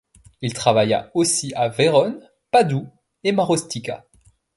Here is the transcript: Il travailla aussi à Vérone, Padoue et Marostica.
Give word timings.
Il 0.41 0.55
travailla 0.55 1.11
aussi 1.13 1.53
à 1.53 1.67
Vérone, 1.69 2.27
Padoue 2.49 2.87
et 3.23 3.31
Marostica. 3.31 4.03